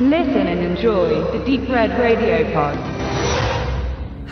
Listen 0.00 0.48
and 0.48 0.60
enjoy 0.60 1.22
the 1.30 1.38
Deep 1.46 1.68
Red 1.68 1.92
Radio 1.92 2.44
Pod. 2.52 2.76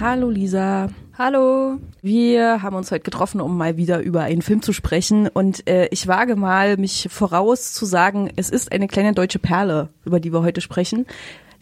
Hallo 0.01 0.29
Lisa. 0.29 0.89
Hallo. 1.17 1.79
Wir 2.01 2.63
haben 2.65 2.75
uns 2.75 2.91
heute 2.91 3.05
getroffen, 3.05 3.41
um 3.41 3.57
mal 3.57 3.77
wieder 3.77 4.01
über 4.01 4.23
einen 4.23 4.43
Film 4.43 4.61
zu 4.61 4.73
sprechen. 4.73 5.29
Und 5.29 5.69
äh, 5.69 5.87
ich 5.93 6.09
wage 6.09 6.35
mal, 6.35 6.79
mich 6.79 7.07
voraus 7.13 7.73
zu 7.73 7.87
sagen, 7.87 8.29
es 8.35 8.51
ist 8.51 8.73
eine 8.73 8.89
kleine 8.89 9.13
deutsche 9.13 9.39
Perle, 9.39 9.91
über 10.05 10.19
die 10.19 10.33
wir 10.33 10.43
heute 10.43 10.61
sprechen. 10.61 11.07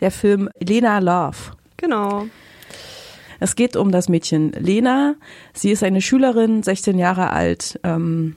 Der 0.01 0.11
Film 0.11 0.49
Lena 0.59 0.99
Love. 1.01 1.53
Genau. 1.77 2.25
Es 3.39 3.55
geht 3.55 3.77
um 3.77 3.93
das 3.93 4.09
Mädchen 4.09 4.53
Lena. 4.53 5.17
Sie 5.53 5.71
ist 5.71 5.85
eine 5.85 6.01
Schülerin, 6.01 6.63
16 6.63 6.99
Jahre 6.99 7.35
alt. 7.35 7.79
Ähm, 7.83 8.37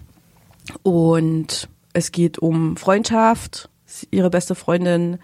und 0.81 1.69
es 1.93 2.11
geht 2.11 2.37
um 2.37 2.75
Freundschaft. 2.75 3.69
Ihre 4.11 4.29
beste 4.29 4.55
Freundin 4.55 5.19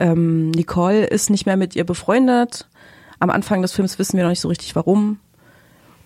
ähm, 0.00 0.50
Nicole 0.50 1.04
ist 1.04 1.30
nicht 1.30 1.46
mehr 1.46 1.56
mit 1.56 1.76
ihr 1.76 1.84
befreundet. 1.84 2.68
Am 3.20 3.30
Anfang 3.30 3.62
des 3.62 3.72
Films 3.72 3.98
wissen 3.98 4.16
wir 4.16 4.24
noch 4.24 4.30
nicht 4.30 4.40
so 4.40 4.48
richtig 4.48 4.74
warum. 4.74 5.20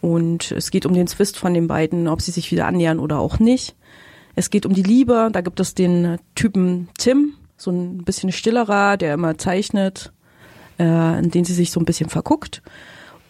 Und 0.00 0.50
es 0.50 0.70
geht 0.70 0.84
um 0.84 0.92
den 0.92 1.06
Zwist 1.06 1.38
von 1.38 1.54
den 1.54 1.68
beiden, 1.68 2.08
ob 2.08 2.20
sie 2.20 2.32
sich 2.32 2.50
wieder 2.52 2.66
annähern 2.66 2.98
oder 2.98 3.20
auch 3.20 3.38
nicht. 3.38 3.74
Es 4.34 4.50
geht 4.50 4.66
um 4.66 4.74
die 4.74 4.82
Liebe. 4.82 5.30
Da 5.32 5.40
gibt 5.40 5.60
es 5.60 5.74
den 5.74 6.18
Typen 6.34 6.88
Tim, 6.98 7.34
so 7.56 7.70
ein 7.70 7.98
bisschen 7.98 8.32
stillerer, 8.32 8.96
der 8.96 9.14
immer 9.14 9.38
zeichnet, 9.38 10.12
äh, 10.78 11.18
in 11.20 11.30
den 11.30 11.44
sie 11.44 11.54
sich 11.54 11.70
so 11.70 11.80
ein 11.80 11.86
bisschen 11.86 12.10
verguckt. 12.10 12.62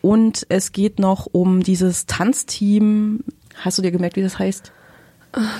Und 0.00 0.46
es 0.48 0.72
geht 0.72 0.98
noch 0.98 1.28
um 1.30 1.62
dieses 1.62 2.06
Tanzteam. 2.06 3.22
Hast 3.56 3.78
du 3.78 3.82
dir 3.82 3.92
gemerkt, 3.92 4.16
wie 4.16 4.22
das 4.22 4.38
heißt? 4.38 4.72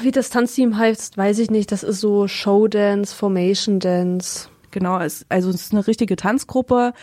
Wie 0.03 0.13
das 0.13 0.31
Tanzteam 0.31 0.79
heißt, 0.79 1.17
weiß 1.19 1.39
ich 1.41 1.51
nicht. 1.51 1.73
Das 1.73 1.83
ist 1.83 2.01
so 2.01 2.27
Showdance, 2.27 3.15
Formation 3.15 3.81
Dance. 3.81 4.49
Genau, 4.75 4.99
es, 4.99 5.25
also 5.29 5.51
es 5.51 5.63
ist 5.63 5.73
eine 5.73 5.87
richtige 5.87 6.17
Tanzgruppe. 6.17 6.95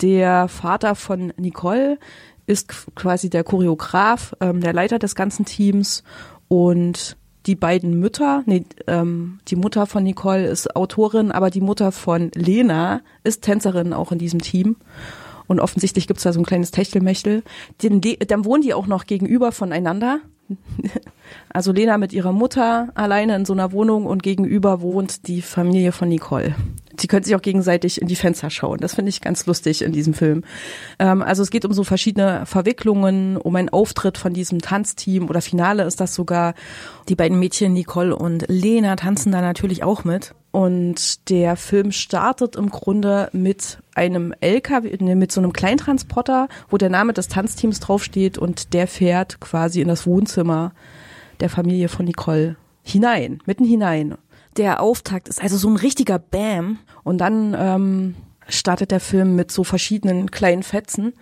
Der 0.00 0.48
Vater 0.48 0.94
von 0.94 1.34
Nicole 1.36 1.98
ist 2.46 2.94
quasi 2.96 3.28
der 3.28 3.44
Choreograf, 3.44 4.34
ähm, 4.40 4.62
der 4.62 4.72
Leiter 4.72 4.98
des 4.98 5.14
ganzen 5.14 5.44
Teams 5.44 6.04
und 6.48 7.18
die 7.44 7.54
beiden 7.54 8.00
Mütter, 8.00 8.44
nee, 8.46 8.64
ähm, 8.86 9.40
die 9.48 9.56
Mutter 9.56 9.84
von 9.84 10.04
Nicole 10.04 10.46
ist 10.46 10.74
Autorin, 10.74 11.30
aber 11.30 11.50
die 11.50 11.60
Mutter 11.60 11.92
von 11.92 12.30
Lena 12.34 13.02
ist 13.24 13.42
Tänzerin 13.42 13.92
auch 13.92 14.10
in 14.10 14.18
diesem 14.18 14.40
Team. 14.40 14.76
Und 15.46 15.60
offensichtlich 15.60 16.06
gibt's 16.06 16.22
da 16.22 16.32
so 16.32 16.40
ein 16.40 16.46
kleines 16.46 16.70
Techtelmechtel. 16.70 17.42
Den, 17.82 18.00
dann 18.00 18.46
wohnen 18.46 18.62
die 18.62 18.72
auch 18.72 18.86
noch 18.86 19.04
gegenüber 19.04 19.52
voneinander. 19.52 20.20
Also 21.50 21.72
Lena 21.72 21.98
mit 21.98 22.12
ihrer 22.12 22.32
Mutter 22.32 22.88
alleine 22.94 23.36
in 23.36 23.44
so 23.44 23.52
einer 23.52 23.72
Wohnung 23.72 24.06
und 24.06 24.22
gegenüber 24.22 24.80
wohnt 24.80 25.26
die 25.28 25.42
Familie 25.42 25.92
von 25.92 26.08
Nicole. 26.08 26.54
Sie 26.98 27.06
können 27.06 27.24
sich 27.24 27.34
auch 27.36 27.42
gegenseitig 27.42 28.00
in 28.00 28.08
die 28.08 28.16
Fenster 28.16 28.50
schauen. 28.50 28.78
Das 28.80 28.94
finde 28.94 29.10
ich 29.10 29.20
ganz 29.20 29.46
lustig 29.46 29.82
in 29.82 29.92
diesem 29.92 30.14
Film. 30.14 30.42
Ähm, 30.98 31.22
also 31.22 31.42
es 31.42 31.50
geht 31.50 31.64
um 31.64 31.72
so 31.72 31.84
verschiedene 31.84 32.44
Verwicklungen, 32.46 33.36
um 33.36 33.54
einen 33.56 33.68
Auftritt 33.68 34.18
von 34.18 34.32
diesem 34.32 34.60
Tanzteam 34.60 35.28
oder 35.28 35.40
Finale 35.40 35.84
ist 35.84 36.00
das 36.00 36.14
sogar. 36.14 36.54
Die 37.08 37.14
beiden 37.14 37.38
Mädchen 37.38 37.72
Nicole 37.72 38.16
und 38.16 38.46
Lena 38.48 38.96
tanzen 38.96 39.32
da 39.32 39.40
natürlich 39.40 39.82
auch 39.84 40.04
mit. 40.04 40.34
Und 40.50 41.28
der 41.28 41.56
Film 41.56 41.92
startet 41.92 42.56
im 42.56 42.70
Grunde 42.70 43.28
mit 43.32 43.78
einem 43.94 44.32
LKW, 44.40 44.96
mit 45.14 45.30
so 45.30 45.40
einem 45.40 45.52
Kleintransporter, 45.52 46.48
wo 46.70 46.78
der 46.78 46.88
Name 46.88 47.12
des 47.12 47.28
Tanzteams 47.28 47.80
draufsteht 47.80 48.38
und 48.38 48.72
der 48.72 48.86
fährt 48.86 49.40
quasi 49.40 49.80
in 49.82 49.88
das 49.88 50.06
Wohnzimmer 50.06 50.72
der 51.40 51.50
Familie 51.50 51.88
von 51.88 52.06
Nicole 52.06 52.56
hinein, 52.82 53.40
mitten 53.44 53.64
hinein. 53.64 54.16
Der 54.56 54.80
Auftakt 54.80 55.28
ist 55.28 55.42
also 55.42 55.56
so 55.56 55.68
ein 55.68 55.76
richtiger 55.76 56.18
Bam 56.18 56.78
und 57.04 57.18
dann 57.18 57.54
ähm, 57.56 58.14
startet 58.48 58.90
der 58.90 59.00
Film 59.00 59.36
mit 59.36 59.52
so 59.52 59.64
verschiedenen 59.64 60.30
kleinen 60.30 60.62
Fetzen 60.62 61.12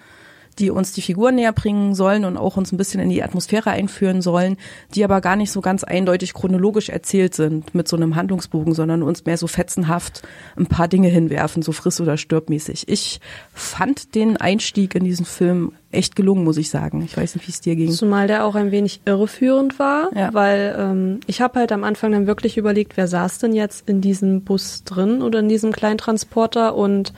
die 0.58 0.70
uns 0.70 0.92
die 0.92 1.02
Figur 1.02 1.32
näher 1.32 1.52
bringen 1.52 1.94
sollen 1.94 2.24
und 2.24 2.36
auch 2.36 2.56
uns 2.56 2.72
ein 2.72 2.76
bisschen 2.76 3.00
in 3.00 3.10
die 3.10 3.22
Atmosphäre 3.22 3.70
einführen 3.70 4.22
sollen, 4.22 4.56
die 4.94 5.04
aber 5.04 5.20
gar 5.20 5.36
nicht 5.36 5.52
so 5.52 5.60
ganz 5.60 5.84
eindeutig 5.84 6.34
chronologisch 6.34 6.88
erzählt 6.88 7.34
sind 7.34 7.74
mit 7.74 7.88
so 7.88 7.96
einem 7.96 8.16
Handlungsbogen, 8.16 8.74
sondern 8.74 9.02
uns 9.02 9.24
mehr 9.24 9.36
so 9.36 9.46
fetzenhaft 9.46 10.22
ein 10.56 10.66
paar 10.66 10.88
Dinge 10.88 11.08
hinwerfen, 11.08 11.62
so 11.62 11.72
friss 11.72 12.00
oder 12.00 12.16
stirbmäßig. 12.16 12.88
Ich 12.88 13.20
fand 13.52 14.14
den 14.14 14.36
Einstieg 14.36 14.94
in 14.94 15.04
diesen 15.04 15.26
Film 15.26 15.72
echt 15.92 16.16
gelungen, 16.16 16.44
muss 16.44 16.56
ich 16.56 16.70
sagen. 16.70 17.02
Ich 17.02 17.16
weiß 17.16 17.34
nicht, 17.34 17.46
wie 17.46 17.52
es 17.52 17.60
dir 17.60 17.76
ging. 17.76 17.90
Zumal 17.90 18.26
der 18.26 18.44
auch 18.44 18.54
ein 18.54 18.70
wenig 18.70 19.00
irreführend 19.04 19.78
war, 19.78 20.10
ja. 20.14 20.32
weil 20.34 20.76
ähm, 20.78 21.20
ich 21.26 21.40
habe 21.40 21.58
halt 21.58 21.72
am 21.72 21.84
Anfang 21.84 22.12
dann 22.12 22.26
wirklich 22.26 22.56
überlegt, 22.56 22.96
wer 22.96 23.08
saß 23.08 23.38
denn 23.38 23.54
jetzt 23.54 23.88
in 23.88 24.00
diesem 24.00 24.42
Bus 24.42 24.84
drin 24.84 25.22
oder 25.22 25.40
in 25.40 25.48
diesem 25.48 25.72
Kleintransporter 25.72 26.74
und 26.74 27.12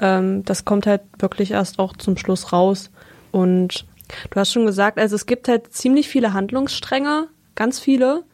ähm, 0.00 0.44
das 0.44 0.64
kommt 0.64 0.86
halt 0.86 1.02
wirklich 1.18 1.52
erst 1.52 1.78
auch 1.78 1.96
zum 1.96 2.16
Schluss 2.16 2.52
raus. 2.52 2.90
Und 3.30 3.86
du 4.30 4.40
hast 4.40 4.52
schon 4.52 4.66
gesagt, 4.66 4.98
also 4.98 5.14
es 5.14 5.26
gibt 5.26 5.46
halt 5.48 5.72
ziemlich 5.72 6.08
viele 6.08 6.32
Handlungsstränge, 6.32 7.28
ganz 7.54 7.78
viele. 7.78 8.24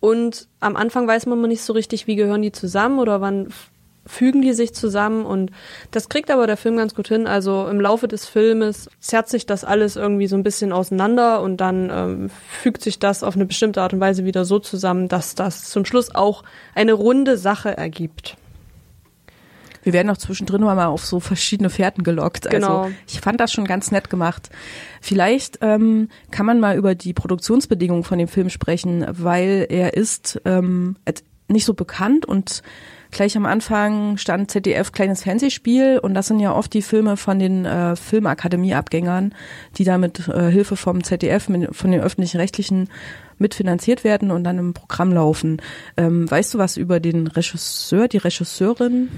Und 0.00 0.46
am 0.60 0.76
Anfang 0.76 1.08
weiß 1.08 1.26
man 1.26 1.40
nicht 1.42 1.62
so 1.62 1.72
richtig, 1.72 2.06
wie 2.06 2.14
gehören 2.14 2.42
die 2.42 2.52
zusammen 2.52 3.00
oder 3.00 3.20
wann 3.20 3.48
fügen 4.06 4.40
die 4.40 4.54
sich 4.54 4.72
zusammen 4.72 5.26
und 5.26 5.50
das 5.90 6.08
kriegt 6.08 6.30
aber 6.30 6.46
der 6.46 6.56
Film 6.56 6.78
ganz 6.78 6.94
gut 6.94 7.08
hin. 7.08 7.26
Also 7.26 7.68
im 7.68 7.78
Laufe 7.78 8.08
des 8.08 8.24
Filmes 8.24 8.88
zerrt 9.00 9.28
sich 9.28 9.44
das 9.44 9.64
alles 9.64 9.96
irgendwie 9.96 10.28
so 10.28 10.36
ein 10.36 10.42
bisschen 10.42 10.72
auseinander 10.72 11.42
und 11.42 11.58
dann 11.58 11.90
ähm, 11.92 12.30
fügt 12.62 12.80
sich 12.80 12.98
das 12.98 13.22
auf 13.22 13.34
eine 13.34 13.44
bestimmte 13.44 13.82
Art 13.82 13.92
und 13.92 14.00
Weise 14.00 14.24
wieder 14.24 14.46
so 14.46 14.60
zusammen, 14.60 15.08
dass 15.08 15.34
das 15.34 15.68
zum 15.68 15.84
Schluss 15.84 16.14
auch 16.14 16.42
eine 16.74 16.94
runde 16.94 17.36
Sache 17.36 17.76
ergibt 17.76 18.38
wir 19.88 19.94
werden 19.94 20.10
auch 20.10 20.18
zwischendrin 20.18 20.60
mal 20.60 20.84
auf 20.84 21.06
so 21.06 21.18
verschiedene 21.18 21.70
Fährten 21.70 22.04
gelockt. 22.04 22.46
Also 22.46 22.58
genau. 22.58 22.82
Also 22.82 22.94
ich 23.06 23.22
fand 23.22 23.40
das 23.40 23.50
schon 23.50 23.64
ganz 23.64 23.90
nett 23.90 24.10
gemacht. 24.10 24.50
Vielleicht 25.00 25.60
ähm, 25.62 26.10
kann 26.30 26.44
man 26.44 26.60
mal 26.60 26.76
über 26.76 26.94
die 26.94 27.14
Produktionsbedingungen 27.14 28.04
von 28.04 28.18
dem 28.18 28.28
Film 28.28 28.50
sprechen, 28.50 29.06
weil 29.08 29.66
er 29.70 29.94
ist 29.94 30.42
ähm, 30.44 30.96
nicht 31.48 31.64
so 31.64 31.72
bekannt 31.72 32.26
und 32.26 32.62
gleich 33.10 33.34
am 33.34 33.46
Anfang 33.46 34.18
stand 34.18 34.50
ZDF 34.50 34.92
kleines 34.92 35.22
Fernsehspiel 35.22 35.98
und 36.02 36.12
das 36.12 36.26
sind 36.26 36.38
ja 36.38 36.54
oft 36.54 36.74
die 36.74 36.82
Filme 36.82 37.16
von 37.16 37.38
den 37.38 37.64
äh, 37.64 37.96
Filmakademie-Abgängern, 37.96 39.34
die 39.78 39.84
da 39.84 39.96
mit 39.96 40.28
äh, 40.28 40.50
Hilfe 40.50 40.76
vom 40.76 41.02
ZDF, 41.02 41.48
mit, 41.48 41.74
von 41.74 41.92
den 41.92 42.02
öffentlichen 42.02 42.36
Rechtlichen 42.36 42.90
mitfinanziert 43.38 44.04
werden 44.04 44.30
und 44.30 44.44
dann 44.44 44.58
im 44.58 44.74
Programm 44.74 45.14
laufen. 45.14 45.62
Ähm, 45.96 46.30
weißt 46.30 46.52
du 46.52 46.58
was 46.58 46.76
über 46.76 47.00
den 47.00 47.26
Regisseur, 47.26 48.06
die 48.06 48.18
Regisseurin? 48.18 49.08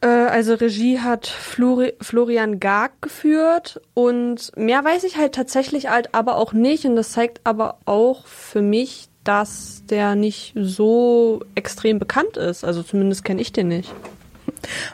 Äh, 0.00 0.06
also 0.06 0.54
Regie 0.54 1.00
hat 1.00 1.26
Flori 1.26 1.94
Florian 2.00 2.60
Garg 2.60 3.00
geführt 3.02 3.80
und 3.94 4.52
mehr 4.56 4.84
weiß 4.84 5.04
ich 5.04 5.16
halt 5.16 5.34
tatsächlich 5.34 5.88
halt 5.88 6.14
aber 6.14 6.36
auch 6.36 6.52
nicht 6.52 6.84
und 6.84 6.96
das 6.96 7.12
zeigt 7.12 7.40
aber 7.44 7.78
auch 7.84 8.26
für 8.26 8.62
mich, 8.62 9.08
dass 9.24 9.82
der 9.90 10.14
nicht 10.14 10.54
so 10.56 11.40
extrem 11.54 11.98
bekannt 11.98 12.36
ist. 12.36 12.64
Also 12.64 12.82
zumindest 12.82 13.24
kenne 13.24 13.42
ich 13.42 13.52
den 13.52 13.68
nicht. 13.68 13.92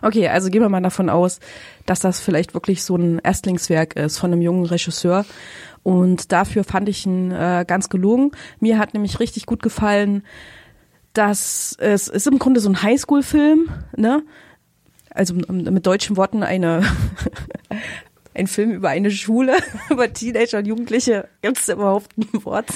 Okay, 0.03 0.29
also 0.29 0.51
gehen 0.51 0.63
wir 0.63 0.69
mal 0.69 0.83
davon 0.83 1.09
aus, 1.09 1.41
dass 1.87 2.01
das 2.01 2.21
vielleicht 2.21 2.55
wirklich 2.55 2.83
so 2.83 2.97
ein 2.97 3.21
Erstlingswerk 3.21 3.97
ist 3.97 4.19
von 4.19 4.33
einem 4.33 4.43
jungen 4.43 4.67
Regisseur. 4.67 5.25
Und 5.83 6.33
dafür 6.33 6.65
fand 6.65 6.89
ich 6.89 7.07
ihn 7.07 7.31
äh, 7.31 7.65
ganz 7.67 7.89
gelungen. 7.89 8.33
Mir 8.59 8.79
hat 8.79 8.95
nämlich 8.95 9.21
richtig 9.21 9.47
gut 9.47 9.63
gefallen, 9.63 10.25
dass 11.13 11.77
es 11.79 12.09
ist 12.09 12.27
im 12.27 12.39
Grunde 12.39 12.61
so 12.61 12.69
ein 12.69 12.83
Highschool-Film, 12.83 13.69
ne? 13.97 14.23
Also 15.15 15.35
mit 15.35 15.87
deutschen 15.87 16.17
Worten 16.17 16.43
eine 16.43 16.83
ein 18.35 18.49
Film 18.49 18.73
über 18.73 18.91
eine 18.91 19.11
Schule, 19.11 19.55
über 19.91 20.13
Teenager 20.13 20.59
und 20.59 20.67
Jugendliche. 20.67 21.29
Gibt 21.41 21.59
es 21.59 21.69
überhaupt 21.69 22.11
ein 22.19 22.45
Wort? 22.45 22.67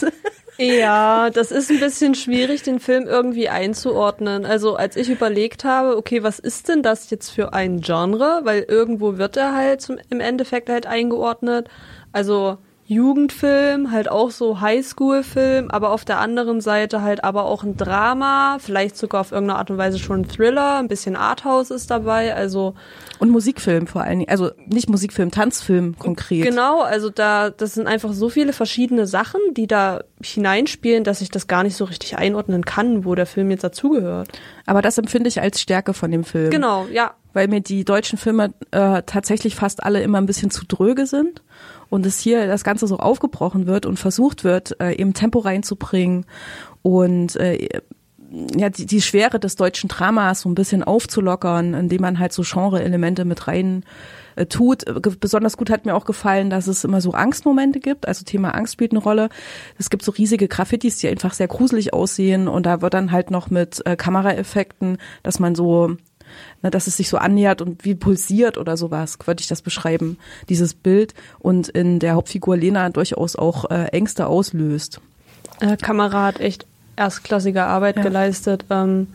Ja, 0.56 1.30
das 1.30 1.52
ist 1.52 1.70
ein 1.70 1.78
bisschen 1.78 2.14
schwierig, 2.14 2.62
den 2.62 2.80
Film 2.80 3.06
irgendwie 3.06 3.48
einzuordnen. 3.48 4.44
Also 4.44 4.74
als 4.74 4.96
ich 4.96 5.08
überlegt 5.08 5.64
habe, 5.64 5.96
okay, 5.96 6.22
was 6.22 6.38
ist 6.38 6.68
denn 6.68 6.82
das 6.82 7.10
jetzt 7.10 7.30
für 7.30 7.52
ein 7.52 7.80
Genre? 7.80 8.40
Weil 8.44 8.62
irgendwo 8.62 9.18
wird 9.18 9.36
er 9.36 9.54
halt 9.54 9.82
zum, 9.82 9.98
im 10.10 10.20
Endeffekt 10.20 10.68
halt 10.68 10.86
eingeordnet. 10.86 11.68
Also 12.12 12.58
Jugendfilm, 12.90 13.92
halt 13.92 14.10
auch 14.10 14.30
so 14.30 14.62
Highschool-Film, 14.62 15.70
aber 15.70 15.90
auf 15.90 16.06
der 16.06 16.20
anderen 16.20 16.62
Seite 16.62 17.02
halt 17.02 17.22
aber 17.22 17.44
auch 17.44 17.62
ein 17.62 17.76
Drama, 17.76 18.56
vielleicht 18.60 18.96
sogar 18.96 19.20
auf 19.20 19.30
irgendeine 19.30 19.58
Art 19.58 19.70
und 19.70 19.76
Weise 19.76 19.98
schon 19.98 20.22
ein 20.22 20.28
Thriller, 20.28 20.78
ein 20.78 20.88
bisschen 20.88 21.14
Arthouse 21.14 21.70
ist 21.70 21.90
dabei, 21.90 22.34
also 22.34 22.72
und 23.18 23.28
Musikfilm 23.28 23.86
vor 23.86 24.04
allen 24.04 24.20
Dingen, 24.20 24.30
also 24.30 24.52
nicht 24.64 24.88
Musikfilm, 24.88 25.30
Tanzfilm 25.30 25.98
konkret. 25.98 26.42
Genau, 26.42 26.80
also 26.80 27.10
da 27.10 27.50
das 27.50 27.74
sind 27.74 27.86
einfach 27.86 28.14
so 28.14 28.30
viele 28.30 28.54
verschiedene 28.54 29.06
Sachen, 29.06 29.40
die 29.52 29.66
da 29.66 30.00
hineinspielen, 30.22 31.04
dass 31.04 31.20
ich 31.20 31.28
das 31.28 31.46
gar 31.46 31.64
nicht 31.64 31.76
so 31.76 31.84
richtig 31.84 32.16
einordnen 32.16 32.64
kann, 32.64 33.04
wo 33.04 33.14
der 33.14 33.26
Film 33.26 33.50
jetzt 33.50 33.64
dazugehört. 33.64 34.30
Aber 34.64 34.80
das 34.80 34.96
empfinde 34.96 35.28
ich 35.28 35.42
als 35.42 35.60
Stärke 35.60 35.92
von 35.92 36.10
dem 36.10 36.24
Film. 36.24 36.50
Genau, 36.50 36.86
ja. 36.90 37.12
Weil 37.38 37.46
mir 37.46 37.60
die 37.60 37.84
deutschen 37.84 38.18
Filme 38.18 38.52
äh, 38.72 39.04
tatsächlich 39.06 39.54
fast 39.54 39.84
alle 39.84 40.02
immer 40.02 40.18
ein 40.18 40.26
bisschen 40.26 40.50
zu 40.50 40.66
dröge 40.66 41.06
sind 41.06 41.44
und 41.88 42.04
es 42.04 42.18
hier 42.18 42.48
das 42.48 42.64
Ganze 42.64 42.88
so 42.88 42.96
aufgebrochen 42.96 43.68
wird 43.68 43.86
und 43.86 43.96
versucht 43.96 44.42
wird, 44.42 44.74
äh, 44.80 44.96
eben 44.96 45.14
Tempo 45.14 45.38
reinzubringen 45.38 46.26
und 46.82 47.36
äh, 47.36 47.68
ja, 48.56 48.70
die, 48.70 48.86
die 48.86 49.00
Schwere 49.00 49.38
des 49.38 49.54
deutschen 49.54 49.86
Dramas 49.86 50.40
so 50.40 50.48
ein 50.48 50.56
bisschen 50.56 50.82
aufzulockern, 50.82 51.74
indem 51.74 52.00
man 52.00 52.18
halt 52.18 52.32
so 52.32 52.42
Genre-Elemente 52.44 53.24
mit 53.24 53.46
rein 53.46 53.84
äh, 54.34 54.46
tut. 54.46 54.84
Besonders 55.20 55.56
gut 55.56 55.70
hat 55.70 55.86
mir 55.86 55.94
auch 55.94 56.06
gefallen, 56.06 56.50
dass 56.50 56.66
es 56.66 56.82
immer 56.82 57.00
so 57.00 57.12
Angstmomente 57.12 57.78
gibt. 57.78 58.08
Also 58.08 58.24
Thema 58.24 58.56
Angst 58.56 58.72
spielt 58.72 58.90
eine 58.90 59.00
Rolle. 59.00 59.28
Es 59.78 59.90
gibt 59.90 60.02
so 60.02 60.10
riesige 60.10 60.48
Graffitis, 60.48 60.98
die 60.98 61.06
einfach 61.06 61.34
sehr 61.34 61.46
gruselig 61.46 61.94
aussehen 61.94 62.48
und 62.48 62.66
da 62.66 62.82
wird 62.82 62.94
dann 62.94 63.12
halt 63.12 63.30
noch 63.30 63.48
mit 63.48 63.80
äh, 63.86 63.94
Kameraeffekten, 63.94 64.98
dass 65.22 65.38
man 65.38 65.54
so 65.54 65.96
ne, 66.62 66.70
dass 66.70 66.86
es 66.86 66.96
sich 66.96 67.08
so 67.08 67.16
annähert 67.18 67.62
und 67.62 67.84
wie 67.84 67.94
pulsiert 67.94 68.58
oder 68.58 68.76
sowas, 68.76 69.18
würde 69.24 69.40
ich 69.40 69.48
das 69.48 69.62
beschreiben, 69.62 70.18
dieses 70.48 70.74
Bild 70.74 71.14
und 71.38 71.68
in 71.68 71.98
der 71.98 72.14
Hauptfigur 72.14 72.56
Lena 72.56 72.88
durchaus 72.90 73.36
auch 73.36 73.70
äh, 73.70 73.86
Ängste 73.86 74.26
auslöst. 74.26 75.00
Äh, 75.60 75.76
Kamera 75.76 76.26
hat 76.26 76.40
echt 76.40 76.66
erstklassige 76.96 77.64
Arbeit 77.64 77.96
ja. 77.96 78.02
geleistet. 78.02 78.64
Ähm, 78.70 79.08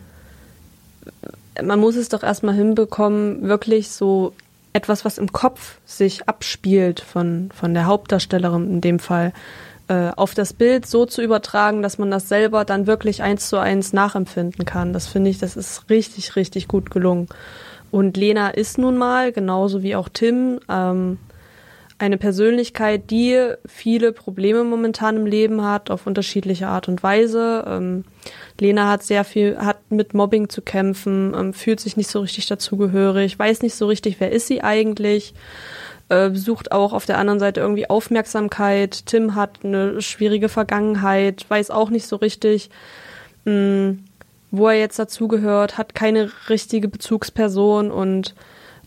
man 1.62 1.78
muss 1.78 1.96
es 1.96 2.08
doch 2.08 2.22
erstmal 2.22 2.54
hinbekommen, 2.54 3.42
wirklich 3.42 3.90
so 3.90 4.32
etwas, 4.72 5.04
was 5.04 5.18
im 5.18 5.32
Kopf 5.32 5.78
sich 5.86 6.28
abspielt 6.28 7.00
von, 7.00 7.50
von 7.54 7.74
der 7.74 7.86
Hauptdarstellerin 7.86 8.68
in 8.68 8.80
dem 8.80 8.98
Fall, 8.98 9.32
äh, 9.88 10.10
auf 10.16 10.34
das 10.34 10.52
Bild 10.52 10.86
so 10.86 11.06
zu 11.06 11.22
übertragen, 11.22 11.82
dass 11.82 11.98
man 11.98 12.10
das 12.10 12.28
selber 12.28 12.64
dann 12.64 12.86
wirklich 12.86 13.22
eins 13.22 13.48
zu 13.48 13.58
eins 13.58 13.92
nachempfinden 13.92 14.64
kann. 14.64 14.92
Das 14.92 15.06
finde 15.06 15.30
ich, 15.30 15.38
das 15.38 15.56
ist 15.56 15.90
richtig, 15.90 16.36
richtig 16.36 16.68
gut 16.68 16.90
gelungen. 16.90 17.28
Und 17.90 18.16
Lena 18.16 18.48
ist 18.48 18.78
nun 18.78 18.96
mal, 18.96 19.30
genauso 19.30 19.82
wie 19.82 19.94
auch 19.94 20.08
Tim, 20.08 20.58
ähm, 20.68 21.18
eine 21.98 22.18
Persönlichkeit, 22.18 23.10
die 23.10 23.52
viele 23.66 24.12
Probleme 24.12 24.64
momentan 24.64 25.16
im 25.16 25.26
Leben 25.26 25.62
hat, 25.62 25.90
auf 25.90 26.06
unterschiedliche 26.06 26.66
Art 26.66 26.88
und 26.88 27.02
Weise. 27.02 27.64
Ähm, 27.66 28.04
Lena 28.58 28.90
hat 28.90 29.04
sehr 29.04 29.24
viel, 29.24 29.58
hat 29.58 29.78
mit 29.90 30.12
Mobbing 30.12 30.48
zu 30.48 30.60
kämpfen, 30.60 31.34
ähm, 31.38 31.54
fühlt 31.54 31.80
sich 31.80 31.96
nicht 31.96 32.10
so 32.10 32.20
richtig 32.20 32.46
dazugehörig, 32.46 33.38
weiß 33.38 33.62
nicht 33.62 33.74
so 33.74 33.86
richtig, 33.86 34.16
wer 34.18 34.32
ist 34.32 34.48
sie 34.48 34.62
eigentlich, 34.62 35.34
äh, 36.08 36.30
sucht 36.34 36.72
auch 36.72 36.92
auf 36.92 37.06
der 37.06 37.18
anderen 37.18 37.40
Seite 37.40 37.60
irgendwie 37.60 37.88
Aufmerksamkeit. 37.88 39.06
Tim 39.06 39.34
hat 39.34 39.60
eine 39.64 40.02
schwierige 40.02 40.48
Vergangenheit, 40.48 41.46
weiß 41.48 41.70
auch 41.70 41.90
nicht 41.90 42.06
so 42.06 42.16
richtig, 42.16 42.70
mh, 43.44 43.52
mm, 43.52 44.04
wo 44.50 44.68
er 44.68 44.78
jetzt 44.78 44.98
dazugehört, 44.98 45.78
hat 45.78 45.94
keine 45.94 46.30
richtige 46.48 46.88
Bezugsperson 46.88 47.90
und 47.90 48.34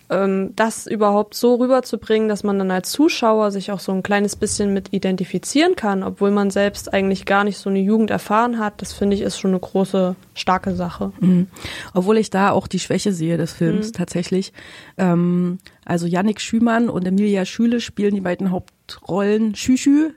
ähm, 0.10 0.54
das 0.56 0.88
überhaupt 0.88 1.34
so 1.34 1.56
rüberzubringen, 1.56 2.30
dass 2.30 2.44
man 2.44 2.58
dann 2.58 2.72
als 2.72 2.92
Zuschauer 2.92 3.52
sich 3.52 3.72
auch 3.72 3.80
so 3.80 3.92
ein 3.92 4.04
kleines 4.04 4.36
bisschen 4.36 4.74
mit 4.74 4.94
identifizieren 4.94 5.76
kann, 5.76 6.04
obwohl 6.04 6.32
man 6.32 6.50
selbst 6.50 6.94
eigentlich 6.94 7.26
gar 7.26 7.44
nicht 7.44 7.58
so 7.58 7.70
eine 7.70 7.80
Jugend 7.80 8.10
erfahren 8.10 8.60
hat, 8.60 8.82
das 8.82 8.94
finde 8.94 9.16
ich 9.16 9.22
ist 9.22 9.40
schon 9.40 9.52
eine 9.52 9.60
große, 9.60 10.16
starke 10.34 10.76
Sache. 10.76 11.12
Mhm. 11.20 11.48
Obwohl 11.94 12.18
ich 12.18 12.30
da 12.30 12.52
auch 12.52 12.68
die 12.68 12.80
Schwäche 12.80 13.12
sehe 13.12 13.38
des 13.38 13.54
Films 13.54 13.88
mhm. 13.88 13.94
tatsächlich. 13.94 14.54
Ähm, 14.98 15.60
also 15.86 16.08
Yannick 16.08 16.42
Schümann 16.42 16.90
und 16.90 17.06
Emilia 17.06 17.46
Schüle 17.46 17.82
spielen 17.82 18.16
die 18.16 18.22
beiden 18.22 18.52
Hauptrollen 18.52 19.56
Schüschü 19.56 20.12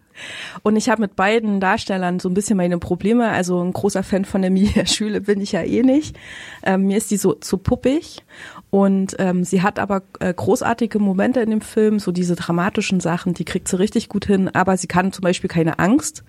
und 0.63 0.77
ich 0.77 0.89
habe 0.89 1.03
mit 1.03 1.17
beiden 1.17 1.61
Darstellern 1.61 2.19
so 2.19 2.29
ein 2.29 2.35
bisschen 2.35 2.57
meine 2.57 2.79
Probleme. 2.79 3.29
Also 3.29 3.63
ein 3.63 3.73
großer 3.73 4.03
Fan 4.03 4.25
von 4.25 4.43
Emilia 4.43 4.87
Schüle 4.87 5.21
bin 5.21 5.41
ich 5.41 5.53
ja 5.53 5.63
eh 5.63 5.83
nicht. 5.83 6.17
Ähm, 6.63 6.87
mir 6.87 6.97
ist 6.97 7.11
die 7.11 7.17
so 7.17 7.35
zu 7.35 7.59
puppig. 7.59 8.23
Und 8.70 9.17
ähm, 9.19 9.43
sie 9.44 9.62
hat 9.62 9.78
aber 9.78 10.02
äh, 10.20 10.32
großartige 10.32 11.00
Momente 11.00 11.40
in 11.40 11.50
dem 11.50 11.61
Film, 11.61 11.99
so 11.99 12.12
diese 12.12 12.37
dramatischen 12.37 13.00
Sachen, 13.00 13.34
die 13.34 13.44
kriegt 13.44 13.67
sie 13.67 13.78
richtig 13.78 14.08
gut 14.08 14.26
hin. 14.26 14.49
Aber 14.49 14.76
sie 14.76 14.87
kann 14.87 15.12
zum 15.12 15.22
Beispiel 15.22 15.50
keine 15.50 15.81
Angst. 15.81 16.22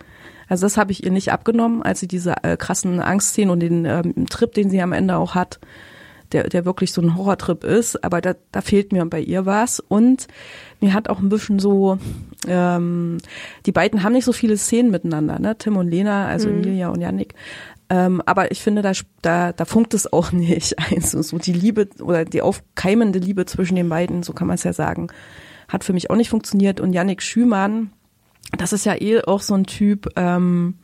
Also 0.48 0.66
das 0.66 0.76
habe 0.76 0.92
ich 0.92 1.04
ihr 1.06 1.12
nicht 1.12 1.32
abgenommen, 1.32 1.84
als 1.84 2.00
sie 2.00 2.08
diese 2.08 2.44
äh, 2.44 2.58
krassen 2.58 3.00
Angstszenen 3.00 3.52
und 3.52 3.60
den 3.60 3.86
ähm, 3.86 4.26
Trip, 4.28 4.54
den 4.54 4.70
sie 4.70 4.82
am 4.82 4.92
Ende 4.92 5.18
auch 5.18 5.36
hat, 5.36 5.60
der, 6.32 6.50
der 6.50 6.66
wirklich 6.66 6.92
so 6.94 7.02
ein 7.02 7.16
Horrortrip 7.16 7.64
ist. 7.64 8.04
Aber 8.04 8.22
da, 8.22 8.34
da 8.52 8.62
fehlt 8.62 8.92
mir 8.92 9.06
bei 9.06 9.20
ihr 9.22 9.46
was. 9.46 9.80
Und 9.80 10.28
mir 10.80 10.94
hat 10.94 11.10
auch 11.10 11.20
ein 11.20 11.30
bisschen 11.30 11.60
so, 11.60 12.00
ähm, 12.48 13.20
die 13.68 13.72
beiden 13.72 14.04
haben 14.04 14.14
nicht 14.14 14.26
so 14.26 14.34
viele 14.34 14.58
Szenen 14.58 14.90
miteinander, 14.90 15.40
ne? 15.40 15.58
Tim 15.58 15.78
und 15.78 15.88
Lena, 15.88 16.28
also 16.28 16.50
mhm. 16.50 16.56
Emilia 16.56 16.90
und 16.90 17.02
Yannick. 17.02 17.36
Ähm, 17.92 18.22
aber 18.26 18.52
ich 18.52 18.62
finde, 18.62 18.82
da, 18.82 18.94
da, 19.22 19.52
da 19.52 19.66
funkt 19.66 19.94
es 19.94 20.12
auch 20.12 20.32
nicht. 20.32 20.76
Also 20.80 21.22
so 21.22 21.38
die 21.38 21.52
Liebe 21.52 21.90
oder 22.02 22.24
die 22.24 22.42
aufkeimende 22.42 23.20
Liebe 23.20 23.46
zwischen 23.46 23.76
den 23.76 23.90
beiden, 23.90 24.24
so 24.24 24.32
kann 24.32 24.48
man 24.48 24.56
es 24.56 24.64
ja 24.64 24.72
sagen, 24.72 25.08
hat 25.68 25.84
für 25.84 25.92
mich 25.92 26.10
auch 26.10 26.16
nicht 26.16 26.30
funktioniert. 26.30 26.80
Und 26.80 26.94
Yannick 26.94 27.22
Schümann, 27.22 27.92
das 28.58 28.72
ist 28.72 28.86
ja 28.86 28.96
eh 28.96 29.22
auch 29.24 29.42
so 29.42 29.56
ein 29.56 29.66
Typ, 29.66 30.08
ähm, 30.16 30.76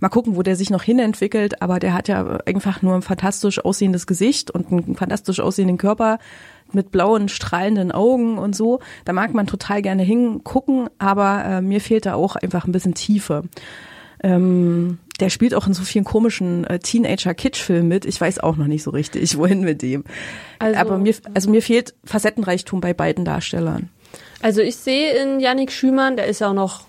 mal 0.00 0.08
gucken, 0.08 0.36
wo 0.36 0.42
der 0.42 0.56
sich 0.56 0.70
noch 0.70 0.82
hinentwickelt, 0.82 1.60
aber 1.60 1.78
der 1.78 1.92
hat 1.92 2.08
ja 2.08 2.38
einfach 2.46 2.80
nur 2.80 2.94
ein 2.94 3.02
fantastisch 3.02 3.62
aussehendes 3.62 4.06
Gesicht 4.06 4.50
und 4.50 4.72
einen 4.72 4.96
fantastisch 4.96 5.40
aussehenden 5.40 5.76
Körper 5.76 6.18
mit 6.72 6.90
blauen, 6.90 7.28
strahlenden 7.28 7.92
Augen 7.92 8.38
und 8.38 8.56
so. 8.56 8.80
Da 9.04 9.12
mag 9.12 9.34
man 9.34 9.46
total 9.46 9.82
gerne 9.82 10.02
hingucken, 10.02 10.88
aber 10.98 11.44
äh, 11.44 11.60
mir 11.60 11.82
fehlt 11.82 12.06
da 12.06 12.14
auch 12.14 12.36
einfach 12.36 12.66
ein 12.66 12.72
bisschen 12.72 12.94
Tiefe. 12.94 13.44
Ähm, 14.22 14.98
der 15.20 15.30
spielt 15.30 15.54
auch 15.54 15.66
in 15.66 15.74
so 15.74 15.82
vielen 15.82 16.04
komischen 16.04 16.64
äh, 16.64 16.78
Teenager-Kitsch-Filmen 16.78 17.88
mit. 17.88 18.04
Ich 18.04 18.20
weiß 18.20 18.40
auch 18.40 18.56
noch 18.56 18.66
nicht 18.66 18.82
so 18.82 18.90
richtig, 18.90 19.36
wohin 19.38 19.60
mit 19.60 19.82
dem. 19.82 20.04
Also, 20.58 20.78
aber 20.78 20.98
mir, 20.98 21.14
also 21.34 21.50
mir 21.50 21.62
fehlt 21.62 21.94
Facettenreichtum 22.04 22.80
bei 22.80 22.94
beiden 22.94 23.24
Darstellern. 23.24 23.90
Also 24.42 24.60
ich 24.60 24.76
sehe 24.76 25.12
in 25.22 25.40
Yannick 25.40 25.72
Schümann, 25.72 26.16
der 26.16 26.26
ist 26.26 26.40
ja 26.40 26.50
auch 26.50 26.54
noch 26.54 26.84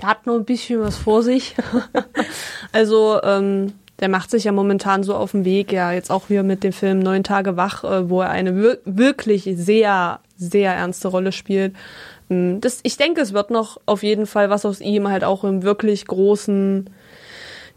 der 0.00 0.08
hat 0.08 0.26
nur 0.26 0.36
ein 0.36 0.44
bisschen 0.44 0.80
was 0.80 0.96
vor 0.96 1.22
sich. 1.22 1.54
also 2.72 3.20
ähm, 3.22 3.74
der 4.00 4.08
macht 4.08 4.30
sich 4.30 4.44
ja 4.44 4.52
momentan 4.52 5.02
so 5.02 5.14
auf 5.14 5.32
dem 5.32 5.44
Weg, 5.44 5.72
ja, 5.72 5.92
jetzt 5.92 6.10
auch 6.10 6.30
wieder 6.30 6.42
mit 6.42 6.64
dem 6.64 6.72
Film 6.72 7.00
Neun 7.00 7.22
Tage 7.22 7.56
wach, 7.56 7.84
äh, 7.84 8.08
wo 8.08 8.22
er 8.22 8.30
eine 8.30 8.56
wir 8.56 8.78
wirklich 8.84 9.48
sehr, 9.54 10.20
sehr 10.36 10.72
ernste 10.72 11.08
Rolle 11.08 11.32
spielt. 11.32 11.74
Ähm, 12.30 12.60
das, 12.60 12.80
ich 12.82 12.96
denke, 12.96 13.20
es 13.20 13.34
wird 13.34 13.50
noch 13.50 13.78
auf 13.84 14.02
jeden 14.02 14.26
Fall 14.26 14.48
was 14.48 14.64
aus 14.64 14.80
ihm 14.80 15.08
halt 15.08 15.24
auch 15.24 15.44
im 15.44 15.62
wirklich 15.62 16.06
großen, 16.06 16.88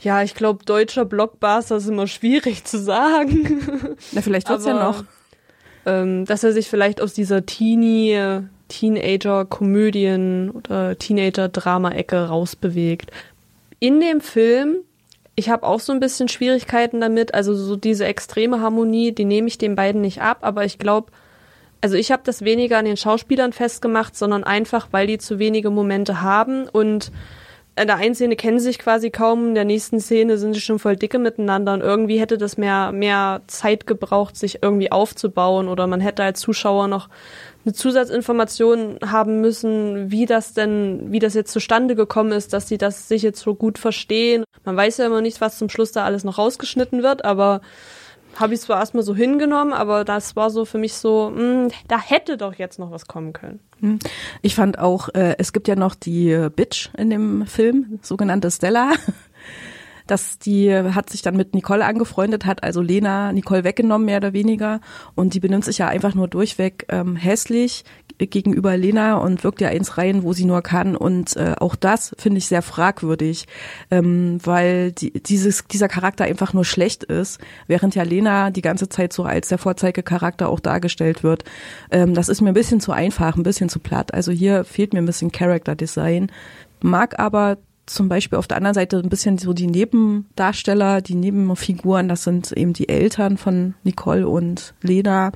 ja, 0.03 0.21
ich 0.23 0.35
glaube, 0.35 0.65
deutscher 0.65 1.05
Blockbuster 1.05 1.77
ist 1.77 1.87
immer 1.87 2.07
schwierig 2.07 2.65
zu 2.65 2.79
sagen. 2.79 3.97
Na, 4.11 4.21
vielleicht 4.21 4.49
wird's 4.49 4.65
Aber, 4.65 4.79
ja 4.79 4.83
noch. 4.83 5.03
Ähm, 5.85 6.25
dass 6.25 6.43
er 6.43 6.53
sich 6.53 6.69
vielleicht 6.69 7.01
aus 7.01 7.13
dieser 7.13 7.45
Teenie, 7.45 8.41
Teenager-Komödien 8.67 10.51
oder 10.51 10.97
Teenager-Drama-Ecke 10.97 12.27
rausbewegt. 12.27 13.11
In 13.79 13.99
dem 13.99 14.21
Film, 14.21 14.77
ich 15.35 15.49
habe 15.49 15.63
auch 15.65 15.79
so 15.79 15.91
ein 15.91 15.99
bisschen 15.99 16.29
Schwierigkeiten 16.29 17.01
damit, 17.01 17.33
also 17.33 17.53
so 17.53 17.75
diese 17.75 18.05
extreme 18.05 18.61
Harmonie, 18.61 19.11
die 19.11 19.25
nehme 19.25 19.47
ich 19.47 19.57
den 19.57 19.75
beiden 19.75 20.01
nicht 20.01 20.21
ab, 20.21 20.39
aber 20.41 20.63
ich 20.63 20.79
glaube, 20.79 21.11
also 21.81 21.95
ich 21.95 22.11
habe 22.11 22.23
das 22.25 22.43
weniger 22.43 22.77
an 22.77 22.85
den 22.85 22.95
Schauspielern 22.95 23.51
festgemacht, 23.51 24.15
sondern 24.15 24.45
einfach, 24.45 24.87
weil 24.91 25.05
die 25.05 25.17
zu 25.17 25.37
wenige 25.37 25.69
Momente 25.69 26.21
haben 26.21 26.69
und 26.69 27.11
in 27.75 27.87
der 27.87 27.95
einen 27.95 28.13
Szene 28.13 28.35
kennen 28.35 28.59
sie 28.59 28.65
sich 28.65 28.79
quasi 28.79 29.09
kaum, 29.09 29.49
in 29.49 29.55
der 29.55 29.65
nächsten 29.65 29.99
Szene 29.99 30.37
sind 30.37 30.53
sie 30.53 30.61
schon 30.61 30.77
voll 30.77 30.95
dicke 30.95 31.17
miteinander 31.17 31.73
und 31.73 31.81
irgendwie 31.81 32.19
hätte 32.19 32.37
das 32.37 32.57
mehr, 32.57 32.91
mehr 32.91 33.41
Zeit 33.47 33.87
gebraucht, 33.87 34.37
sich 34.37 34.61
irgendwie 34.61 34.91
aufzubauen 34.91 35.67
oder 35.67 35.87
man 35.87 35.99
hätte 35.99 36.23
als 36.23 36.39
Zuschauer 36.39 36.87
noch 36.87 37.09
eine 37.65 37.73
Zusatzinformation 37.73 38.99
haben 39.05 39.41
müssen, 39.41 40.11
wie 40.11 40.25
das 40.25 40.53
denn, 40.53 41.11
wie 41.11 41.19
das 41.19 41.33
jetzt 41.33 41.51
zustande 41.51 41.95
gekommen 41.95 42.31
ist, 42.31 42.53
dass 42.53 42.67
sie 42.67 42.77
das 42.77 43.07
sich 43.07 43.23
jetzt 43.23 43.39
so 43.39 43.55
gut 43.55 43.79
verstehen. 43.79 44.43
Man 44.65 44.77
weiß 44.77 44.97
ja 44.97 45.07
immer 45.07 45.21
nicht, 45.21 45.41
was 45.41 45.57
zum 45.57 45.69
Schluss 45.69 45.91
da 45.91 46.03
alles 46.03 46.23
noch 46.23 46.37
rausgeschnitten 46.37 47.01
wird, 47.01 47.25
aber 47.25 47.61
habe 48.35 48.53
ich 48.53 48.61
zwar 48.61 48.79
erstmal 48.79 49.03
so 49.03 49.15
hingenommen, 49.15 49.73
aber 49.73 50.03
das 50.03 50.35
war 50.35 50.49
so 50.49 50.65
für 50.65 50.77
mich 50.77 50.93
so, 50.93 51.29
mh, 51.29 51.39
hm, 51.39 51.71
da 51.87 51.99
hätte 51.99 52.37
doch 52.37 52.55
jetzt 52.55 52.79
noch 52.79 52.91
was 52.91 53.07
kommen 53.07 53.33
können. 53.33 53.59
Hm. 53.79 53.99
Ich 54.41 54.55
fand 54.55 54.79
auch, 54.79 55.09
äh, 55.09 55.35
es 55.37 55.53
gibt 55.53 55.67
ja 55.67 55.75
noch 55.75 55.95
die 55.95 56.49
Bitch 56.55 56.89
in 56.97 57.09
dem 57.09 57.45
Film, 57.47 57.99
sogenannte 58.01 58.49
Stella 58.51 58.91
dass 60.13 60.37
die 60.37 60.71
hat 60.71 61.09
sich 61.09 61.23
dann 61.23 61.35
mit 61.35 61.55
Nicole 61.55 61.83
angefreundet, 61.83 62.45
hat 62.45 62.61
also 62.61 62.81
Lena 62.81 63.31
Nicole 63.31 63.63
weggenommen, 63.63 64.05
mehr 64.05 64.17
oder 64.17 64.31
weniger. 64.31 64.79
Und 65.15 65.33
die 65.33 65.39
benimmt 65.39 65.65
sich 65.65 65.79
ja 65.79 65.87
einfach 65.87 66.13
nur 66.13 66.27
durchweg 66.27 66.85
ähm, 66.89 67.15
hässlich 67.15 67.83
gegenüber 68.19 68.77
Lena 68.77 69.15
und 69.15 69.43
wirkt 69.43 69.59
ja 69.59 69.69
eins 69.69 69.97
rein, 69.97 70.21
wo 70.21 70.31
sie 70.33 70.45
nur 70.45 70.61
kann. 70.61 70.95
Und 70.95 71.35
äh, 71.35 71.55
auch 71.59 71.75
das 71.75 72.15
finde 72.19 72.37
ich 72.37 72.45
sehr 72.45 72.61
fragwürdig, 72.61 73.47
ähm, 73.89 74.37
weil 74.43 74.91
die, 74.91 75.11
dieses, 75.13 75.65
dieser 75.67 75.87
Charakter 75.87 76.25
einfach 76.25 76.53
nur 76.53 76.63
schlecht 76.63 77.03
ist, 77.03 77.39
während 77.65 77.95
ja 77.95 78.03
Lena 78.03 78.51
die 78.51 78.61
ganze 78.61 78.89
Zeit 78.89 79.13
so 79.13 79.23
als 79.23 79.47
der 79.47 79.57
Vorzeigecharakter 79.57 80.47
auch 80.47 80.59
dargestellt 80.59 81.23
wird. 81.23 81.43
Ähm, 81.89 82.13
das 82.13 82.29
ist 82.29 82.39
mir 82.41 82.49
ein 82.49 82.53
bisschen 82.53 82.79
zu 82.79 82.91
einfach, 82.91 83.35
ein 83.35 83.41
bisschen 83.41 83.67
zu 83.67 83.79
platt. 83.79 84.13
Also 84.13 84.31
hier 84.31 84.63
fehlt 84.63 84.93
mir 84.93 84.99
ein 84.99 85.07
bisschen 85.07 85.31
Character 85.31 85.75
Design. 85.75 86.31
Mag 86.81 87.17
aber 87.17 87.57
zum 87.85 88.09
Beispiel 88.09 88.37
auf 88.37 88.47
der 88.47 88.57
anderen 88.57 88.73
Seite 88.73 88.97
ein 88.97 89.09
bisschen 89.09 89.37
so 89.37 89.53
die 89.53 89.67
Nebendarsteller, 89.67 91.01
die 91.01 91.15
Nebenfiguren, 91.15 92.07
das 92.07 92.23
sind 92.23 92.51
eben 92.53 92.73
die 92.73 92.89
Eltern 92.89 93.37
von 93.37 93.73
Nicole 93.83 94.27
und 94.27 94.73
Lena. 94.81 95.31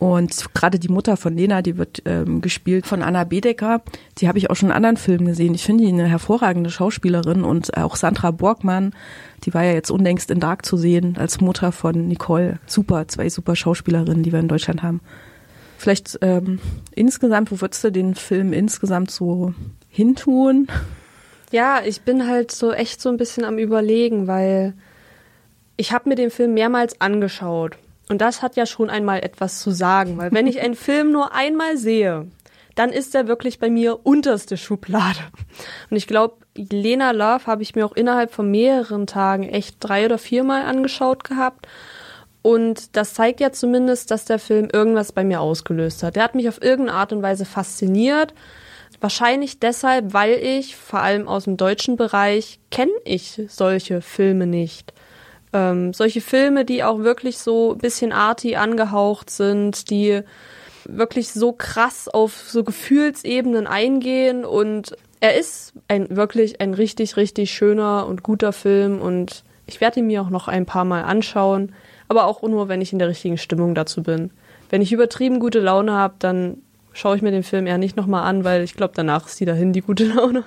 Und 0.00 0.52
gerade 0.52 0.78
die 0.78 0.88
Mutter 0.88 1.16
von 1.16 1.36
Lena, 1.36 1.62
die 1.62 1.78
wird 1.78 2.02
ähm, 2.04 2.40
gespielt 2.40 2.86
von 2.86 3.02
Anna 3.02 3.24
Bedecker. 3.24 3.80
Die 4.18 4.28
habe 4.28 4.36
ich 4.36 4.50
auch 4.50 4.56
schon 4.56 4.68
in 4.68 4.74
anderen 4.74 4.96
Filmen 4.96 5.26
gesehen. 5.26 5.54
Ich 5.54 5.64
finde 5.64 5.84
die 5.84 5.90
eine 5.90 6.06
hervorragende 6.06 6.68
Schauspielerin 6.68 7.44
und 7.44 7.76
auch 7.76 7.96
Sandra 7.96 8.30
Borgmann, 8.32 8.92
die 9.44 9.54
war 9.54 9.64
ja 9.64 9.72
jetzt 9.72 9.90
unlängst 9.90 10.30
in 10.30 10.40
Dark 10.40 10.66
zu 10.66 10.76
sehen 10.76 11.16
als 11.16 11.40
Mutter 11.40 11.72
von 11.72 12.08
Nicole. 12.08 12.58
Super, 12.66 13.08
zwei 13.08 13.30
super 13.30 13.56
Schauspielerinnen, 13.56 14.22
die 14.22 14.32
wir 14.32 14.40
in 14.40 14.48
Deutschland 14.48 14.82
haben. 14.82 15.00
Vielleicht 15.78 16.18
ähm, 16.20 16.58
insgesamt, 16.94 17.50
wo 17.50 17.60
würdest 17.60 17.84
du 17.84 17.92
den 17.92 18.14
Film 18.14 18.52
insgesamt 18.52 19.10
so 19.10 19.54
hintun? 19.88 20.66
Ja, 21.50 21.82
ich 21.84 22.02
bin 22.02 22.28
halt 22.28 22.50
so 22.50 22.72
echt 22.72 23.00
so 23.00 23.08
ein 23.08 23.16
bisschen 23.16 23.44
am 23.44 23.58
Überlegen, 23.58 24.26
weil 24.26 24.74
ich 25.76 25.92
habe 25.92 26.08
mir 26.08 26.14
den 26.14 26.30
Film 26.30 26.54
mehrmals 26.54 27.00
angeschaut 27.00 27.76
und 28.08 28.20
das 28.20 28.42
hat 28.42 28.56
ja 28.56 28.66
schon 28.66 28.90
einmal 28.90 29.20
etwas 29.20 29.60
zu 29.60 29.70
sagen, 29.70 30.18
weil 30.18 30.32
wenn 30.32 30.46
ich 30.46 30.60
einen 30.60 30.74
Film 30.76 31.12
nur 31.12 31.34
einmal 31.34 31.76
sehe, 31.76 32.26
dann 32.74 32.90
ist 32.90 33.14
er 33.14 33.28
wirklich 33.28 33.58
bei 33.58 33.70
mir 33.70 34.04
unterste 34.04 34.56
Schublade. 34.56 35.20
Und 35.90 35.96
ich 35.96 36.06
glaube, 36.06 36.36
Lena 36.56 37.12
Love 37.12 37.46
habe 37.46 37.62
ich 37.62 37.74
mir 37.74 37.86
auch 37.86 37.94
innerhalb 37.94 38.32
von 38.32 38.50
mehreren 38.50 39.06
Tagen 39.06 39.44
echt 39.44 39.76
drei 39.80 40.04
oder 40.04 40.18
viermal 40.18 40.62
angeschaut 40.62 41.24
gehabt. 41.24 41.68
Und 42.42 42.96
das 42.96 43.14
zeigt 43.14 43.40
ja 43.40 43.52
zumindest, 43.52 44.10
dass 44.10 44.24
der 44.24 44.38
Film 44.38 44.68
irgendwas 44.72 45.12
bei 45.12 45.24
mir 45.24 45.40
ausgelöst 45.40 46.02
hat. 46.02 46.16
Der 46.16 46.24
hat 46.24 46.34
mich 46.34 46.48
auf 46.48 46.60
irgendeine 46.60 46.98
Art 46.98 47.12
und 47.12 47.22
Weise 47.22 47.44
fasziniert. 47.44 48.34
Wahrscheinlich 49.04 49.58
deshalb, 49.58 50.14
weil 50.14 50.32
ich, 50.42 50.76
vor 50.76 51.00
allem 51.00 51.28
aus 51.28 51.44
dem 51.44 51.58
deutschen 51.58 51.96
Bereich, 51.96 52.58
kenne 52.70 52.94
ich 53.04 53.38
solche 53.48 54.00
Filme 54.00 54.46
nicht. 54.46 54.94
Ähm, 55.52 55.92
solche 55.92 56.22
Filme, 56.22 56.64
die 56.64 56.82
auch 56.82 57.00
wirklich 57.00 57.36
so 57.36 57.72
ein 57.72 57.78
bisschen 57.80 58.12
arty 58.12 58.56
angehaucht 58.56 59.28
sind, 59.28 59.90
die 59.90 60.22
wirklich 60.86 61.32
so 61.32 61.52
krass 61.52 62.08
auf 62.08 62.48
so 62.48 62.64
Gefühlsebenen 62.64 63.66
eingehen 63.66 64.46
und 64.46 64.96
er 65.20 65.38
ist 65.38 65.74
ein 65.86 66.16
wirklich 66.16 66.62
ein 66.62 66.72
richtig, 66.72 67.18
richtig 67.18 67.50
schöner 67.50 68.06
und 68.06 68.22
guter 68.22 68.54
Film 68.54 69.02
und 69.02 69.44
ich 69.66 69.82
werde 69.82 70.00
ihn 70.00 70.06
mir 70.06 70.22
auch 70.22 70.30
noch 70.30 70.48
ein 70.48 70.64
paar 70.64 70.86
Mal 70.86 71.02
anschauen, 71.02 71.74
aber 72.08 72.24
auch 72.24 72.40
nur, 72.40 72.68
wenn 72.68 72.80
ich 72.80 72.94
in 72.94 72.98
der 72.98 73.08
richtigen 73.08 73.36
Stimmung 73.36 73.74
dazu 73.74 74.02
bin. 74.02 74.30
Wenn 74.70 74.80
ich 74.80 74.94
übertrieben 74.94 75.40
gute 75.40 75.60
Laune 75.60 75.92
habe, 75.92 76.14
dann 76.20 76.62
schaue 76.94 77.16
ich 77.16 77.22
mir 77.22 77.30
den 77.30 77.42
Film 77.42 77.66
eher 77.66 77.78
nicht 77.78 77.96
nochmal 77.96 78.24
an, 78.24 78.44
weil 78.44 78.62
ich 78.62 78.74
glaube, 78.74 78.94
danach 78.96 79.26
ist 79.26 79.38
die 79.38 79.44
dahin, 79.44 79.72
die 79.72 79.82
gute 79.82 80.04
Laune. 80.04 80.44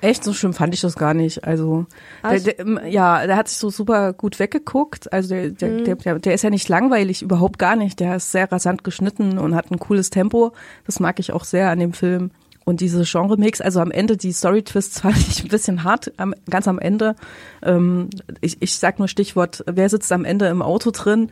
Echt, 0.00 0.24
so 0.24 0.32
schlimm 0.32 0.52
fand 0.52 0.74
ich 0.74 0.80
das 0.80 0.96
gar 0.96 1.14
nicht. 1.14 1.44
Also, 1.44 1.86
also 2.22 2.44
der, 2.44 2.64
der, 2.64 2.88
ja, 2.88 3.26
der 3.26 3.36
hat 3.36 3.48
sich 3.48 3.58
so 3.58 3.70
super 3.70 4.12
gut 4.12 4.38
weggeguckt. 4.38 5.12
Also 5.12 5.34
der, 5.34 5.50
der, 5.50 5.68
mhm. 5.68 5.84
der, 5.84 6.18
der 6.18 6.34
ist 6.34 6.42
ja 6.42 6.50
nicht 6.50 6.68
langweilig, 6.68 7.22
überhaupt 7.22 7.58
gar 7.58 7.76
nicht. 7.76 8.00
Der 8.00 8.16
ist 8.16 8.32
sehr 8.32 8.50
rasant 8.50 8.84
geschnitten 8.84 9.38
und 9.38 9.54
hat 9.54 9.70
ein 9.70 9.78
cooles 9.78 10.10
Tempo. 10.10 10.52
Das 10.86 11.00
mag 11.00 11.18
ich 11.20 11.32
auch 11.32 11.44
sehr 11.44 11.70
an 11.70 11.78
dem 11.78 11.92
Film. 11.92 12.30
Und 12.64 12.80
diese 12.80 13.02
Genre-Mix, 13.04 13.60
also 13.60 13.80
am 13.80 13.90
Ende, 13.90 14.16
die 14.16 14.32
Story-Twists 14.32 15.00
fand 15.02 15.16
ich 15.16 15.42
ein 15.42 15.48
bisschen 15.48 15.84
hart, 15.84 16.12
am, 16.16 16.34
ganz 16.48 16.68
am 16.68 16.78
Ende. 16.78 17.16
Ähm, 17.62 18.10
ich, 18.40 18.58
ich 18.60 18.76
sag 18.76 18.98
nur 18.98 19.08
Stichwort, 19.08 19.64
wer 19.66 19.88
sitzt 19.88 20.12
am 20.12 20.24
Ende 20.24 20.46
im 20.46 20.62
Auto 20.62 20.90
drin? 20.90 21.30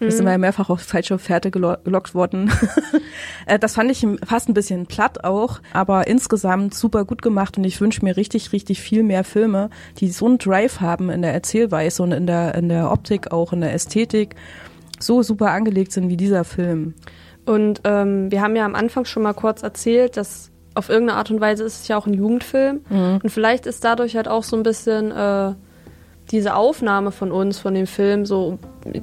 Wir 0.00 0.10
sind 0.10 0.24
mhm. 0.24 0.30
ja 0.30 0.38
mehrfach 0.38 0.70
auf 0.70 0.80
falsche 0.80 1.18
Fährte 1.18 1.50
gelockt 1.50 2.14
worden. 2.14 2.50
Äh, 3.46 3.58
das 3.58 3.74
fand 3.74 3.90
ich 3.90 4.06
fast 4.24 4.48
ein 4.48 4.54
bisschen 4.54 4.86
platt 4.86 5.24
auch, 5.24 5.60
aber 5.72 6.06
insgesamt 6.06 6.74
super 6.74 7.04
gut 7.04 7.22
gemacht 7.22 7.56
und 7.56 7.64
ich 7.64 7.80
wünsche 7.80 8.04
mir 8.04 8.16
richtig, 8.16 8.52
richtig 8.52 8.80
viel 8.80 9.02
mehr 9.02 9.24
Filme, 9.24 9.70
die 9.98 10.10
so 10.10 10.26
einen 10.26 10.38
Drive 10.38 10.80
haben 10.80 11.10
in 11.10 11.22
der 11.22 11.32
Erzählweise 11.32 12.02
und 12.02 12.12
in 12.12 12.26
der, 12.26 12.54
in 12.54 12.68
der 12.68 12.90
Optik 12.90 13.32
auch, 13.32 13.52
in 13.52 13.62
der 13.62 13.72
Ästhetik, 13.72 14.36
so 14.98 15.22
super 15.22 15.50
angelegt 15.50 15.92
sind 15.92 16.08
wie 16.08 16.16
dieser 16.16 16.44
Film. 16.44 16.94
Und 17.46 17.80
ähm, 17.84 18.30
wir 18.30 18.42
haben 18.42 18.56
ja 18.56 18.64
am 18.64 18.74
Anfang 18.74 19.06
schon 19.06 19.22
mal 19.22 19.34
kurz 19.34 19.62
erzählt, 19.62 20.16
dass 20.16 20.50
auf 20.74 20.88
irgendeine 20.88 21.18
Art 21.18 21.30
und 21.30 21.40
Weise 21.40 21.64
ist 21.64 21.82
es 21.82 21.88
ja 21.88 21.96
auch 21.96 22.06
ein 22.06 22.14
Jugendfilm. 22.14 22.80
Mhm. 22.88 23.20
Und 23.22 23.30
vielleicht 23.30 23.66
ist 23.66 23.84
dadurch 23.84 24.16
halt 24.16 24.28
auch 24.28 24.44
so 24.44 24.56
ein 24.56 24.62
bisschen 24.62 25.10
äh, 25.10 25.54
diese 26.30 26.54
Aufnahme 26.54 27.10
von 27.10 27.32
uns, 27.32 27.58
von 27.58 27.74
dem 27.74 27.86
Film, 27.86 28.24
so, 28.24 28.58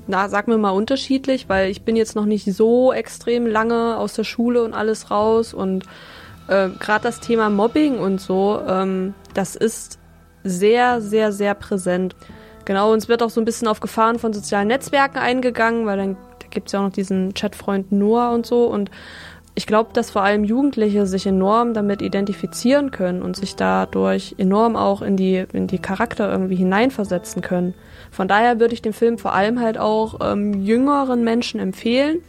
na, 0.07 0.29
sag 0.29 0.48
mir 0.48 0.57
mal 0.57 0.72
unterschiedlich, 0.72 1.50
weil 1.50 1.69
ich 1.69 1.84
bin 1.84 1.96
jetzt 1.96 2.15
noch 2.15 2.25
nicht 2.25 2.46
so 2.53 2.93
extrem 2.93 3.46
lange 3.46 3.98
aus 3.98 4.13
der 4.13 4.24
Schule 4.24 4.63
und 4.63 4.74
alles 4.74 5.12
raus 5.12 5.53
und 5.53 5.84
äh, 6.48 6.69
gerade 6.79 7.03
das 7.03 7.19
Thema 7.19 7.50
Mobbing 7.50 8.00
und 8.00 8.22
so, 8.22 8.62
ähm, 8.65 9.13
das 9.34 9.55
ist 9.55 10.00
sehr, 10.43 11.01
sehr, 11.01 11.31
sehr 11.31 11.53
präsent. 11.53 12.15
Genau, 12.63 12.91
uns 12.91 13.10
wird 13.10 13.22
auch 13.24 13.29
so 13.29 13.41
ein 13.41 13.46
bisschen 13.46 13.67
auf 13.67 13.79
Gefahren 13.79 14.19
von 14.19 14.34
sozialen 14.34 14.67
Netzwerken 14.67 15.17
eingegangen, 15.17 15.86
weil 15.86 15.98
dann 15.98 16.17
da 16.39 16.48
gibt 16.50 16.67
es 16.67 16.74
ja 16.74 16.79
auch 16.79 16.84
noch 16.84 16.91
diesen 16.91 17.34
Chatfreund 17.34 17.91
Noah 17.91 18.31
und 18.31 18.46
so 18.46 18.65
und 18.65 18.89
ich 19.57 19.65
glaube, 19.65 19.89
dass 19.91 20.11
vor 20.11 20.21
allem 20.21 20.43
Jugendliche 20.43 21.07
sich 21.07 21.25
enorm 21.25 21.73
damit 21.73 22.03
identifizieren 22.03 22.91
können 22.91 23.23
und 23.23 23.35
sich 23.35 23.55
dadurch 23.55 24.35
enorm 24.37 24.75
auch 24.75 25.01
in 25.01 25.17
die, 25.17 25.45
in 25.51 25.65
die 25.65 25.79
Charakter 25.79 26.31
irgendwie 26.31 26.57
hineinversetzen 26.57 27.41
können. 27.41 27.73
Von 28.11 28.27
daher 28.27 28.59
würde 28.59 28.75
ich 28.75 28.83
den 28.83 28.93
Film 28.93 29.17
vor 29.17 29.33
allem 29.33 29.59
halt 29.59 29.79
auch 29.79 30.19
ähm, 30.21 30.61
jüngeren 30.61 31.23
Menschen 31.23 31.59
empfehlen. 31.59 32.19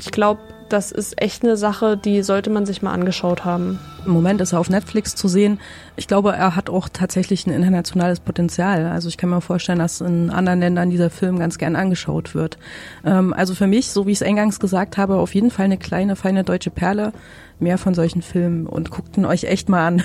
Ich 0.00 0.10
glaube, 0.10 0.40
das 0.72 0.92
ist 0.92 1.20
echt 1.20 1.44
eine 1.44 1.56
Sache, 1.56 1.96
die 1.96 2.22
sollte 2.22 2.50
man 2.50 2.66
sich 2.66 2.82
mal 2.82 2.92
angeschaut 2.92 3.44
haben. 3.44 3.78
Im 4.06 4.12
Moment 4.12 4.40
ist 4.40 4.52
er 4.52 4.60
auf 4.60 4.70
Netflix 4.70 5.14
zu 5.14 5.28
sehen. 5.28 5.60
Ich 5.96 6.08
glaube, 6.08 6.32
er 6.32 6.56
hat 6.56 6.70
auch 6.70 6.88
tatsächlich 6.88 7.46
ein 7.46 7.52
internationales 7.52 8.20
Potenzial. 8.20 8.86
Also 8.86 9.08
ich 9.08 9.16
kann 9.16 9.30
mir 9.30 9.40
vorstellen, 9.40 9.78
dass 9.78 10.00
in 10.00 10.30
anderen 10.30 10.60
Ländern 10.60 10.90
dieser 10.90 11.10
Film 11.10 11.38
ganz 11.38 11.58
gern 11.58 11.76
angeschaut 11.76 12.34
wird. 12.34 12.58
Ähm, 13.04 13.32
also 13.32 13.54
für 13.54 13.66
mich, 13.66 13.90
so 13.90 14.06
wie 14.06 14.12
ich 14.12 14.20
es 14.20 14.26
eingangs 14.26 14.60
gesagt 14.60 14.96
habe, 14.96 15.16
auf 15.16 15.34
jeden 15.34 15.50
Fall 15.50 15.66
eine 15.66 15.78
kleine, 15.78 16.16
feine 16.16 16.44
deutsche 16.44 16.70
Perle. 16.70 17.12
Mehr 17.58 17.76
von 17.76 17.92
solchen 17.92 18.22
Filmen 18.22 18.66
und 18.66 18.90
guckt 18.90 19.18
ihn 19.18 19.26
euch 19.26 19.44
echt 19.44 19.68
mal 19.68 19.86
an. 19.86 20.02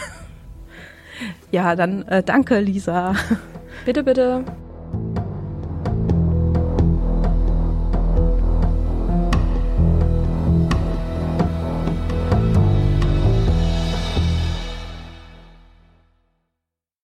ja, 1.51 1.75
dann 1.75 2.03
äh, 2.07 2.21
danke, 2.21 2.59
Lisa. 2.59 3.13
Bitte, 3.85 4.03
bitte. 4.03 4.43